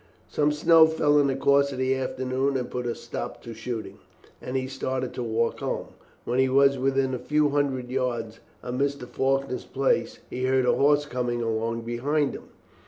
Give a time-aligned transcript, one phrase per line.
[0.27, 3.99] Some snow fell in the course of the afternoon and put a stop to shooting,
[4.41, 5.89] and he started to walk home.
[6.25, 9.07] When he was within a few hundred yards of Mr.
[9.07, 12.45] Faulkner's place he heard a horse coming along behind him.